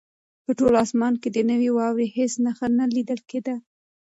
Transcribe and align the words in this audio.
په 0.45 0.51
ټول 0.59 0.73
اسمان 0.85 1.13
کې 1.21 1.29
د 1.31 1.37
نوې 1.49 1.69
واورې 1.77 2.07
هېڅ 2.17 2.31
نښه 2.45 2.67
نه 2.79 2.85
لیدل 2.95 3.19
کېده. 3.29 3.55